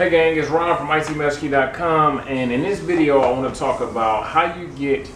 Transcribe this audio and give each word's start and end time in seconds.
Hey 0.00 0.08
gang, 0.08 0.38
it's 0.38 0.48
Ron 0.48 0.78
from 0.78 0.86
ITMasterKey.com 0.86 2.20
and 2.20 2.50
in 2.50 2.62
this 2.62 2.78
video 2.78 3.20
I 3.20 3.30
want 3.32 3.52
to 3.52 3.60
talk 3.60 3.82
about 3.82 4.24
how 4.24 4.54
you 4.58 4.68
get 4.68 5.06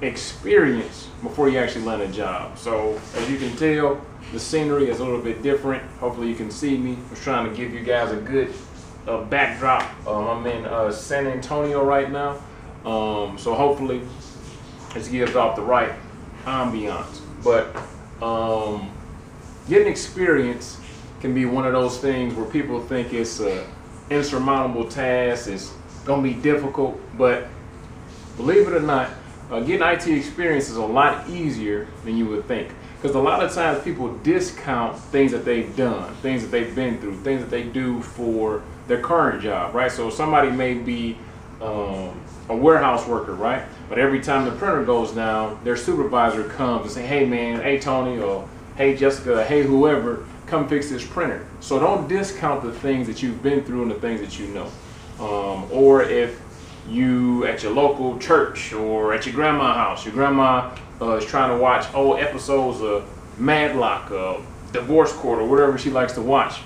experience 0.00 1.10
before 1.22 1.50
you 1.50 1.58
actually 1.58 1.84
land 1.84 2.00
a 2.00 2.08
job. 2.08 2.56
So 2.56 2.98
as 3.16 3.30
you 3.30 3.36
can 3.36 3.54
tell, 3.54 4.00
the 4.32 4.40
scenery 4.40 4.88
is 4.88 5.00
a 5.00 5.04
little 5.04 5.20
bit 5.20 5.42
different. 5.42 5.82
Hopefully 6.00 6.30
you 6.30 6.36
can 6.36 6.50
see 6.50 6.78
me. 6.78 6.92
I 6.92 6.94
am 7.10 7.16
trying 7.16 7.50
to 7.50 7.54
give 7.54 7.74
you 7.74 7.80
guys 7.80 8.12
a 8.12 8.16
good 8.16 8.50
uh, 9.06 9.24
backdrop. 9.24 9.82
Um, 10.06 10.26
I'm 10.26 10.46
in 10.46 10.64
uh, 10.64 10.90
San 10.90 11.26
Antonio 11.26 11.84
right 11.84 12.10
now. 12.10 12.42
Um, 12.86 13.36
so 13.36 13.52
hopefully 13.52 14.00
this 14.94 15.08
gives 15.08 15.36
off 15.36 15.54
the 15.54 15.60
right 15.60 15.92
ambiance. 16.46 17.20
But 17.42 17.76
um, 18.26 18.90
getting 19.68 19.88
experience 19.88 20.80
can 21.20 21.34
be 21.34 21.44
one 21.44 21.66
of 21.66 21.74
those 21.74 21.98
things 21.98 22.32
where 22.32 22.46
people 22.46 22.80
think 22.80 23.12
it's 23.12 23.38
a 23.40 23.66
insurmountable 24.10 24.88
task. 24.88 25.48
It's 25.48 25.72
to 26.06 26.22
be 26.22 26.34
difficult, 26.34 27.00
but 27.16 27.46
believe 28.36 28.66
it 28.66 28.74
or 28.74 28.80
not, 28.80 29.10
uh, 29.50 29.60
getting 29.60 29.86
IT 29.86 30.06
experience 30.06 30.68
is 30.68 30.76
a 30.76 30.84
lot 30.84 31.28
easier 31.28 31.86
than 32.04 32.16
you 32.16 32.26
would 32.26 32.46
think. 32.46 32.68
Because 33.00 33.14
a 33.16 33.20
lot 33.20 33.42
of 33.42 33.52
times 33.52 33.82
people 33.82 34.16
discount 34.18 34.98
things 34.98 35.32
that 35.32 35.44
they've 35.44 35.74
done, 35.76 36.14
things 36.16 36.42
that 36.42 36.50
they've 36.50 36.74
been 36.74 36.98
through, 36.98 37.16
things 37.20 37.40
that 37.40 37.50
they 37.50 37.62
do 37.64 38.00
for 38.00 38.62
their 38.86 39.00
current 39.00 39.42
job, 39.42 39.74
right? 39.74 39.92
So 39.92 40.08
somebody 40.10 40.50
may 40.50 40.74
be 40.74 41.18
um, 41.60 42.18
a 42.48 42.56
warehouse 42.56 43.06
worker, 43.06 43.34
right? 43.34 43.62
But 43.88 43.98
every 43.98 44.20
time 44.20 44.46
the 44.46 44.52
printer 44.52 44.84
goes 44.84 45.12
down, 45.12 45.60
their 45.64 45.76
supervisor 45.76 46.44
comes 46.44 46.82
and 46.82 46.90
say, 46.92 47.06
hey 47.06 47.26
man, 47.26 47.60
hey 47.60 47.78
Tony, 47.78 48.20
or 48.20 48.48
hey 48.76 48.96
Jessica, 48.96 49.44
hey 49.44 49.62
whoever, 49.62 50.26
come 50.54 50.68
fix 50.68 50.88
this 50.88 51.04
printer. 51.04 51.46
So 51.60 51.80
don't 51.80 52.08
discount 52.08 52.62
the 52.62 52.72
things 52.72 53.06
that 53.08 53.22
you've 53.22 53.42
been 53.42 53.64
through 53.64 53.82
and 53.82 53.90
the 53.90 53.96
things 53.96 54.20
that 54.20 54.38
you 54.38 54.46
know. 54.48 54.70
Um, 55.18 55.68
or 55.72 56.02
if 56.02 56.40
you 56.88 57.44
at 57.46 57.62
your 57.62 57.72
local 57.72 58.18
church 58.18 58.72
or 58.72 59.12
at 59.14 59.26
your 59.26 59.34
grandma's 59.34 59.76
house, 59.76 60.04
your 60.04 60.14
grandma 60.14 60.76
uh, 61.00 61.16
is 61.16 61.24
trying 61.24 61.50
to 61.50 61.60
watch 61.60 61.92
old 61.94 62.20
episodes 62.20 62.80
of 62.80 63.04
Matlock, 63.38 64.10
uh, 64.12 64.36
Divorce 64.72 65.12
Court, 65.12 65.40
or 65.40 65.48
whatever 65.48 65.76
she 65.76 65.90
likes 65.90 66.12
to 66.12 66.22
watch, 66.22 66.60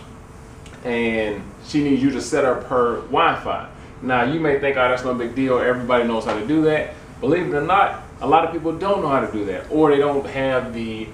and 0.84 1.42
she 1.66 1.82
needs 1.82 2.02
you 2.02 2.10
to 2.10 2.20
set 2.20 2.44
up 2.44 2.64
her 2.64 2.96
Wi-Fi. 3.02 3.68
Now 4.02 4.24
you 4.24 4.38
may 4.38 4.58
think, 4.60 4.76
oh, 4.76 4.88
that's 4.88 5.04
no 5.04 5.14
big 5.14 5.34
deal. 5.34 5.58
Everybody 5.58 6.04
knows 6.04 6.24
how 6.24 6.38
to 6.38 6.46
do 6.46 6.62
that. 6.62 6.94
Believe 7.20 7.46
it 7.48 7.54
or 7.54 7.62
not, 7.62 8.02
a 8.20 8.26
lot 8.26 8.44
of 8.44 8.52
people 8.52 8.76
don't 8.76 9.02
know 9.02 9.08
how 9.08 9.20
to 9.20 9.32
do 9.32 9.44
that, 9.46 9.70
or 9.70 9.90
they 9.90 9.98
don't 9.98 10.26
have 10.26 10.74
the 10.74 11.08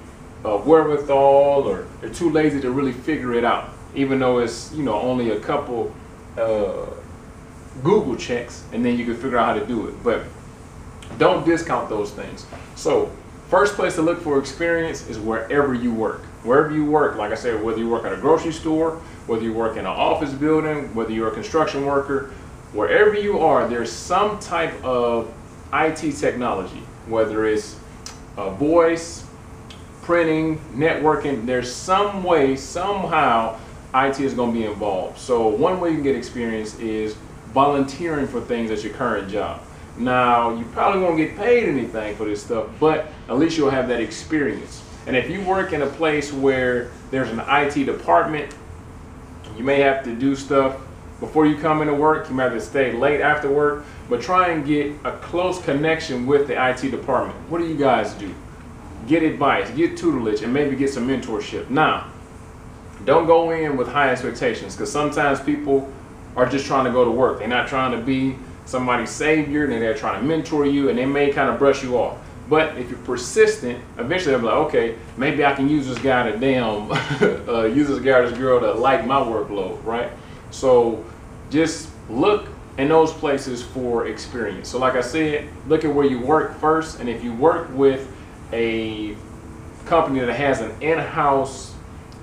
uh, 0.44 0.58
wherewithal 0.58 1.66
or 1.66 1.86
they're 2.00 2.10
too 2.10 2.30
lazy 2.30 2.60
to 2.60 2.70
really 2.70 2.92
figure 2.92 3.34
it 3.34 3.44
out, 3.44 3.70
even 3.94 4.18
though 4.18 4.38
it's 4.38 4.72
you 4.72 4.82
know 4.82 5.00
only 5.00 5.30
a 5.30 5.40
couple 5.40 5.94
uh, 6.36 6.86
Google 7.82 8.16
checks 8.16 8.64
and 8.72 8.84
then 8.84 8.98
you 8.98 9.04
can 9.04 9.14
figure 9.14 9.38
out 9.38 9.54
how 9.54 9.60
to 9.60 9.66
do 9.66 9.88
it. 9.88 9.94
But 10.02 10.24
don't 11.18 11.44
discount 11.44 11.88
those 11.88 12.10
things. 12.10 12.46
So 12.74 13.10
first 13.48 13.74
place 13.74 13.94
to 13.96 14.02
look 14.02 14.20
for 14.20 14.38
experience 14.38 15.08
is 15.08 15.18
wherever 15.18 15.74
you 15.74 15.92
work. 15.92 16.22
Wherever 16.42 16.74
you 16.74 16.84
work, 16.84 17.16
like 17.16 17.32
I 17.32 17.36
said, 17.36 17.62
whether 17.62 17.78
you 17.78 17.88
work 17.88 18.04
at 18.04 18.12
a 18.12 18.16
grocery 18.16 18.52
store, 18.52 19.00
whether 19.26 19.42
you 19.42 19.52
work 19.54 19.72
in 19.72 19.80
an 19.80 19.86
office 19.86 20.32
building, 20.32 20.94
whether 20.94 21.12
you're 21.12 21.28
a 21.28 21.34
construction 21.34 21.86
worker, 21.86 22.32
wherever 22.72 23.14
you 23.14 23.38
are, 23.38 23.66
there's 23.66 23.90
some 23.90 24.38
type 24.40 24.82
of 24.84 25.32
IT 25.72 26.12
technology, 26.16 26.82
whether 27.06 27.46
it's 27.46 27.76
a 28.36 28.50
voice, 28.50 29.24
printing, 30.04 30.58
networking, 30.74 31.46
there's 31.46 31.74
some 31.74 32.22
way, 32.22 32.56
somehow, 32.56 33.58
IT 33.94 34.20
is 34.20 34.34
going 34.34 34.52
to 34.52 34.58
be 34.58 34.66
involved. 34.66 35.18
So 35.18 35.48
one 35.48 35.80
way 35.80 35.90
you 35.90 35.96
can 35.96 36.04
get 36.04 36.14
experience 36.14 36.78
is 36.78 37.14
volunteering 37.52 38.26
for 38.26 38.40
things 38.40 38.70
at 38.70 38.84
your 38.84 38.92
current 38.92 39.30
job. 39.30 39.62
Now, 39.96 40.54
you 40.54 40.64
probably 40.66 41.00
won't 41.00 41.16
get 41.16 41.36
paid 41.36 41.68
anything 41.68 42.16
for 42.16 42.24
this 42.24 42.42
stuff, 42.42 42.66
but 42.78 43.06
at 43.28 43.38
least 43.38 43.56
you'll 43.56 43.70
have 43.70 43.88
that 43.88 44.00
experience. 44.00 44.82
And 45.06 45.16
if 45.16 45.30
you 45.30 45.42
work 45.42 45.72
in 45.72 45.82
a 45.82 45.86
place 45.86 46.32
where 46.32 46.90
there's 47.10 47.30
an 47.30 47.40
IT 47.46 47.84
department, 47.84 48.54
you 49.56 49.64
may 49.64 49.80
have 49.80 50.04
to 50.04 50.14
do 50.14 50.34
stuff 50.34 50.76
before 51.20 51.46
you 51.46 51.56
come 51.56 51.80
into 51.80 51.94
work. 51.94 52.28
You 52.28 52.34
might 52.34 52.44
have 52.44 52.54
to 52.54 52.60
stay 52.60 52.92
late 52.92 53.20
after 53.20 53.50
work, 53.50 53.84
but 54.10 54.20
try 54.20 54.48
and 54.48 54.66
get 54.66 54.92
a 55.04 55.12
close 55.12 55.62
connection 55.62 56.26
with 56.26 56.48
the 56.48 56.70
IT 56.70 56.90
department. 56.90 57.38
What 57.48 57.58
do 57.58 57.66
you 57.66 57.76
guys 57.76 58.12
do? 58.14 58.34
Get 59.06 59.22
advice, 59.22 59.70
get 59.70 59.96
tutelage, 59.96 60.42
and 60.42 60.52
maybe 60.52 60.76
get 60.76 60.90
some 60.90 61.06
mentorship. 61.06 61.70
Now, 61.70 62.10
don't 63.04 63.26
go 63.26 63.50
in 63.50 63.76
with 63.76 63.88
high 63.88 64.10
expectations 64.10 64.74
because 64.74 64.90
sometimes 64.90 65.40
people 65.40 65.92
are 66.36 66.46
just 66.46 66.66
trying 66.66 66.84
to 66.84 66.90
go 66.90 67.04
to 67.04 67.10
work. 67.10 67.38
They're 67.38 67.48
not 67.48 67.68
trying 67.68 67.92
to 67.92 68.04
be 68.04 68.36
somebody's 68.64 69.10
savior, 69.10 69.64
and 69.64 69.72
they're 69.72 69.94
trying 69.94 70.20
to 70.20 70.26
mentor 70.26 70.66
you, 70.66 70.88
and 70.88 70.98
they 70.98 71.06
may 71.06 71.30
kind 71.32 71.50
of 71.50 71.58
brush 71.58 71.82
you 71.82 71.98
off. 71.98 72.18
But 72.48 72.76
if 72.76 72.90
you're 72.90 72.98
persistent, 73.00 73.82
eventually 73.98 74.32
they'll 74.32 74.40
be 74.40 74.46
like, 74.46 74.66
okay, 74.68 74.98
maybe 75.16 75.44
I 75.44 75.54
can 75.54 75.68
use 75.68 75.86
this 75.86 75.98
guy 75.98 76.30
to 76.30 76.38
damn, 76.38 76.90
uh, 77.48 77.64
use 77.64 77.88
this 77.88 78.00
guy 78.00 78.18
or 78.18 78.28
this 78.28 78.38
girl 78.38 78.60
to 78.60 78.72
lighten 78.72 79.06
my 79.06 79.20
workload, 79.20 79.82
right? 79.84 80.10
So 80.50 81.04
just 81.50 81.88
look 82.10 82.48
in 82.76 82.88
those 82.88 83.12
places 83.12 83.62
for 83.62 84.08
experience. 84.08 84.68
So 84.68 84.78
like 84.78 84.94
I 84.94 85.00
said, 85.00 85.48
look 85.68 85.84
at 85.84 85.94
where 85.94 86.06
you 86.06 86.20
work 86.20 86.58
first, 86.58 87.00
and 87.00 87.08
if 87.08 87.24
you 87.24 87.32
work 87.32 87.68
with 87.74 88.13
a 88.54 89.16
company 89.84 90.20
that 90.20 90.32
has 90.32 90.60
an 90.60 90.80
in-house, 90.80 91.74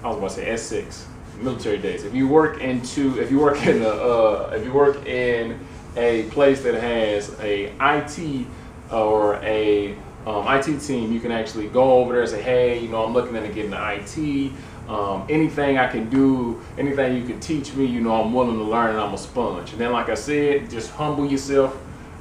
I 0.04 0.08
was 0.08 0.18
about 0.18 0.32
to 0.32 0.36
say 0.58 0.82
S6, 0.82 1.06
military 1.42 1.78
days. 1.78 2.06
If 2.06 2.16
you 2.16 2.28
work 2.28 2.62
into, 2.62 3.20
if 3.20 3.30
you 3.30 3.40
work 3.40 3.62
in 3.68 3.84
a, 3.84 3.90
uh, 3.90 4.54
if 4.56 4.66
you 4.66 4.72
work 4.72 5.06
in 5.06 5.60
a 5.96 6.24
place 6.30 6.64
that 6.64 6.74
has 6.74 7.38
a 7.42 7.74
IT 7.80 8.48
or 8.92 9.36
a 9.44 9.96
um, 10.26 10.48
IT 10.48 10.80
team, 10.80 11.12
you 11.12 11.20
can 11.20 11.32
actually 11.32 11.68
go 11.68 12.00
over 12.00 12.14
there 12.14 12.22
and 12.22 12.32
say, 12.32 12.42
hey, 12.42 12.80
you 12.80 12.88
know, 12.88 13.04
I'm 13.04 13.14
looking 13.14 13.36
at 13.36 13.54
getting 13.54 13.72
the 13.72 13.94
IT. 13.94 14.54
Um, 14.88 15.26
anything 15.30 15.78
I 15.78 15.88
can 15.88 16.10
do, 16.10 16.62
anything 16.78 17.16
you 17.16 17.28
can 17.28 17.40
teach 17.40 17.74
me, 17.74 17.86
you 17.86 18.02
know, 18.02 18.22
I'm 18.22 18.34
willing 18.34 18.58
to 18.58 18.64
learn 18.64 18.92
and 18.92 19.00
I'm 19.00 19.14
a 19.14 19.18
sponge. 19.18 19.72
And 19.72 19.82
then, 19.82 19.92
like 19.92 20.10
I 20.10 20.16
said, 20.16 20.70
just 20.70 20.92
humble 20.92 21.26
yourself 21.26 21.78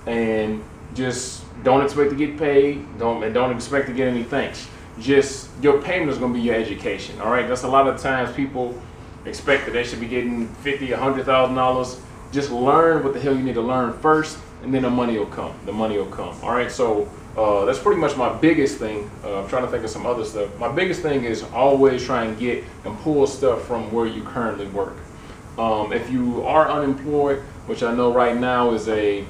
and 0.06 0.62
just 0.94 1.44
don't 1.62 1.82
expect 1.84 2.10
to 2.10 2.16
get 2.16 2.38
paid. 2.38 2.84
Don't 2.98 3.22
and 3.22 3.34
don't 3.34 3.54
expect 3.54 3.86
to 3.88 3.92
get 3.92 4.08
any 4.08 4.22
thanks. 4.22 4.68
Just 4.98 5.50
your 5.62 5.80
payment 5.80 6.10
is 6.10 6.18
going 6.18 6.32
to 6.32 6.38
be 6.38 6.44
your 6.44 6.54
education. 6.54 7.20
All 7.20 7.30
right. 7.30 7.48
That's 7.48 7.62
a 7.62 7.68
lot 7.68 7.86
of 7.86 8.00
times 8.00 8.34
people 8.34 8.80
expect 9.24 9.66
that 9.66 9.72
they 9.72 9.84
should 9.84 10.00
be 10.00 10.08
getting 10.08 10.48
fifty, 10.48 10.92
a 10.92 10.96
hundred 10.96 11.26
thousand 11.26 11.54
dollars. 11.54 12.00
Just 12.32 12.50
learn 12.50 13.02
what 13.02 13.14
the 13.14 13.20
hell 13.20 13.34
you 13.34 13.42
need 13.42 13.54
to 13.54 13.60
learn 13.60 13.92
first, 13.98 14.38
and 14.62 14.72
then 14.72 14.82
the 14.82 14.90
money 14.90 15.18
will 15.18 15.26
come. 15.26 15.54
The 15.66 15.72
money 15.72 15.98
will 15.98 16.06
come. 16.06 16.36
All 16.42 16.52
right. 16.52 16.70
So 16.70 17.08
uh, 17.36 17.64
that's 17.64 17.78
pretty 17.78 18.00
much 18.00 18.16
my 18.16 18.32
biggest 18.38 18.78
thing. 18.78 19.10
Uh, 19.24 19.42
I'm 19.42 19.48
trying 19.48 19.64
to 19.64 19.70
think 19.70 19.84
of 19.84 19.90
some 19.90 20.06
other 20.06 20.24
stuff. 20.24 20.56
My 20.58 20.70
biggest 20.70 21.02
thing 21.02 21.24
is 21.24 21.42
always 21.52 22.04
try 22.04 22.24
and 22.24 22.38
get 22.38 22.64
and 22.84 22.98
pull 22.98 23.26
stuff 23.26 23.66
from 23.66 23.90
where 23.92 24.06
you 24.06 24.22
currently 24.22 24.66
work. 24.66 24.96
Um, 25.58 25.92
if 25.92 26.10
you 26.10 26.44
are 26.44 26.70
unemployed, 26.70 27.40
which 27.66 27.82
I 27.82 27.94
know 27.94 28.12
right 28.12 28.36
now 28.36 28.72
is 28.72 28.88
a 28.88 29.24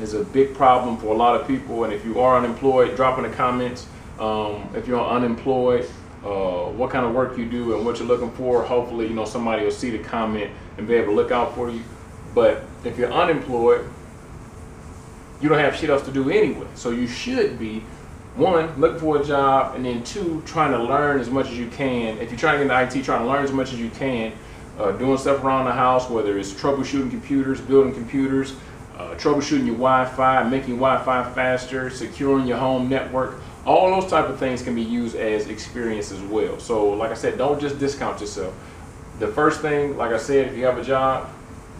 is 0.00 0.14
a 0.14 0.24
big 0.24 0.54
problem 0.54 0.96
for 0.96 1.08
a 1.08 1.16
lot 1.16 1.40
of 1.40 1.46
people. 1.46 1.84
And 1.84 1.92
if 1.92 2.04
you 2.04 2.20
are 2.20 2.36
unemployed, 2.36 2.96
drop 2.96 3.18
in 3.18 3.24
the 3.24 3.36
comments. 3.36 3.86
Um, 4.18 4.68
if 4.74 4.86
you're 4.86 5.04
unemployed, 5.04 5.88
uh, 6.24 6.70
what 6.70 6.90
kind 6.90 7.04
of 7.04 7.14
work 7.14 7.36
you 7.36 7.46
do 7.46 7.76
and 7.76 7.84
what 7.84 7.98
you're 7.98 8.08
looking 8.08 8.30
for. 8.32 8.62
Hopefully, 8.62 9.06
you 9.06 9.14
know, 9.14 9.24
somebody 9.24 9.64
will 9.64 9.70
see 9.70 9.90
the 9.90 9.98
comment 9.98 10.50
and 10.78 10.88
be 10.88 10.94
able 10.94 11.08
to 11.08 11.14
look 11.14 11.30
out 11.30 11.54
for 11.54 11.70
you. 11.70 11.82
But 12.34 12.64
if 12.84 12.98
you're 12.98 13.12
unemployed, 13.12 13.88
you 15.40 15.48
don't 15.48 15.58
have 15.58 15.76
shit 15.76 15.90
else 15.90 16.04
to 16.06 16.12
do 16.12 16.30
anyway. 16.30 16.66
So 16.74 16.90
you 16.90 17.06
should 17.06 17.58
be 17.58 17.82
one, 18.36 18.80
looking 18.80 18.98
for 18.98 19.20
a 19.20 19.24
job, 19.24 19.76
and 19.76 19.84
then 19.84 20.02
two, 20.02 20.42
trying 20.44 20.72
to 20.72 20.82
learn 20.82 21.20
as 21.20 21.30
much 21.30 21.46
as 21.46 21.58
you 21.58 21.68
can. 21.68 22.18
If 22.18 22.30
you're 22.30 22.38
trying 22.38 22.58
to 22.58 22.64
get 22.64 22.84
into 22.84 22.98
IT, 22.98 23.04
trying 23.04 23.20
to 23.20 23.28
learn 23.28 23.44
as 23.44 23.52
much 23.52 23.72
as 23.72 23.78
you 23.78 23.90
can, 23.90 24.32
uh, 24.78 24.90
doing 24.92 25.18
stuff 25.18 25.44
around 25.44 25.66
the 25.66 25.72
house, 25.72 26.10
whether 26.10 26.36
it's 26.36 26.52
troubleshooting 26.52 27.10
computers, 27.10 27.60
building 27.60 27.92
computers, 27.94 28.56
uh, 28.96 29.14
troubleshooting 29.16 29.66
your 29.66 29.74
Wi-Fi, 29.76 30.48
making 30.48 30.76
Wi-Fi 30.76 31.32
faster, 31.32 31.90
securing 31.90 32.46
your 32.46 32.58
home 32.58 32.88
network. 32.88 33.40
All 33.66 34.00
those 34.00 34.10
type 34.10 34.28
of 34.28 34.38
things 34.38 34.62
can 34.62 34.74
be 34.74 34.82
used 34.82 35.16
as 35.16 35.48
experience 35.48 36.12
as 36.12 36.20
well. 36.20 36.58
So 36.58 36.90
like 36.90 37.10
I 37.10 37.14
said, 37.14 37.38
don't 37.38 37.60
just 37.60 37.78
discount 37.78 38.20
yourself. 38.20 38.54
The 39.18 39.28
first 39.28 39.60
thing, 39.60 39.96
like 39.96 40.12
I 40.12 40.18
said, 40.18 40.48
if 40.48 40.56
you 40.56 40.64
have 40.66 40.78
a 40.78 40.84
job, 40.84 41.30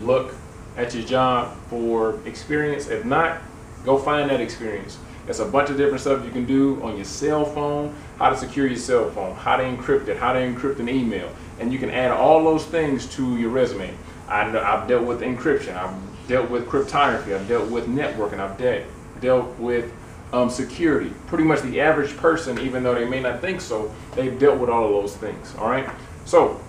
look 0.01 0.35
at 0.77 0.95
your 0.95 1.05
job 1.05 1.57
for 1.69 2.19
experience. 2.27 2.89
If 2.89 3.05
not, 3.05 3.41
go 3.85 3.99
find 3.99 4.31
that 4.31 4.41
experience. 4.41 4.99
There's 5.25 5.41
a 5.41 5.47
bunch 5.47 5.71
of 5.71 5.77
different 5.77 6.01
stuff 6.01 6.25
you 6.25 6.31
can 6.31 6.45
do 6.45 6.83
on 6.83 6.97
your 6.97 7.05
cell 7.05 7.45
phone, 7.45 7.95
how 8.19 8.31
to 8.31 8.37
secure 8.37 8.67
your 8.67 8.77
cell 8.77 9.11
phone, 9.11 9.35
how 9.37 9.57
to 9.57 9.63
encrypt 9.63 10.09
it, 10.09 10.19
how 10.19 10.33
to 10.33 10.39
encrypt 10.39 10.81
an 10.81 10.89
email. 10.89 11.31
And 11.59 11.73
you 11.73 11.79
can 11.79 11.91
add 11.91 12.11
all 12.11 12.43
those 12.45 12.65
things 12.67 13.07
to 13.15 13.37
your 13.39 13.51
resume. 13.51 13.95
I 14.29 14.43
I've 14.43 14.89
dealt 14.89 15.05
with 15.05 15.21
encryption. 15.21 15.77
I've 15.77 15.95
dealt 16.29 16.51
with 16.51 16.69
cryptography, 16.69 17.35
I've 17.35 17.49
dealt 17.49 17.71
with 17.71 17.87
networking, 17.87 18.41
I've 18.41 18.57
de 18.57 18.87
dealt 19.21 19.59
with 19.59 19.93
um, 20.33 20.51
security. 20.51 21.13
Pretty 21.27 21.45
much 21.45 21.63
the 21.63 21.81
average 21.81 22.17
person, 22.17 22.59
even 22.59 22.83
though 22.83 22.95
they 22.95 23.05
may 23.05 23.21
not 23.21 23.41
think 23.41 23.61
so, 23.61 23.95
they've 24.15 24.39
dealt 24.39 24.59
with 24.59 24.69
all 24.69 24.85
of 24.85 24.91
those 24.91 25.17
things. 25.17 25.55
All 25.59 25.69
right. 25.69 25.89
So 26.25 26.61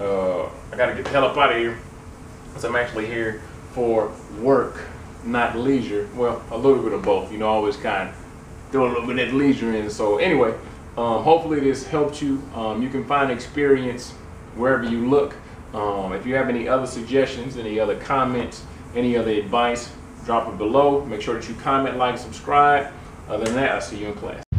uh, 0.00 0.44
I 0.72 0.76
got 0.76 0.86
to 0.86 0.94
get 0.94 1.04
the 1.04 1.10
hell 1.10 1.24
up 1.24 1.36
out 1.36 1.52
of 1.52 1.58
here. 1.58 1.78
because 2.48 2.64
I'm 2.64 2.76
actually 2.76 3.06
here 3.06 3.42
for 3.72 4.12
work, 4.40 4.80
not 5.24 5.56
leisure. 5.56 6.08
Well, 6.14 6.42
a 6.50 6.56
little 6.56 6.82
bit 6.82 6.92
of 6.92 7.02
both. 7.02 7.30
You 7.30 7.38
know, 7.38 7.48
always 7.48 7.76
kind 7.76 8.08
of 8.08 8.14
throw 8.70 8.86
a 8.86 8.90
little 8.92 9.06
bit 9.06 9.28
of 9.28 9.34
leisure 9.34 9.74
in. 9.74 9.90
So 9.90 10.18
anyway, 10.18 10.54
um, 10.96 11.22
hopefully 11.22 11.60
this 11.60 11.86
helped 11.86 12.22
you. 12.22 12.42
Um, 12.54 12.82
you 12.82 12.88
can 12.88 13.04
find 13.04 13.30
experience 13.30 14.12
wherever 14.54 14.84
you 14.84 15.08
look. 15.08 15.34
Um, 15.74 16.12
if 16.12 16.26
you 16.26 16.34
have 16.34 16.48
any 16.48 16.68
other 16.68 16.86
suggestions, 16.86 17.56
any 17.56 17.80
other 17.80 17.98
comments, 17.98 18.64
any 18.94 19.16
other 19.16 19.30
advice, 19.30 19.90
drop 20.24 20.48
it 20.48 20.58
below. 20.58 21.04
Make 21.06 21.22
sure 21.22 21.34
that 21.34 21.48
you 21.48 21.54
comment, 21.56 21.96
like, 21.96 22.18
subscribe. 22.18 22.92
Other 23.28 23.44
than 23.44 23.54
that, 23.54 23.72
I'll 23.72 23.80
see 23.80 23.98
you 23.98 24.08
in 24.08 24.14
class. 24.14 24.51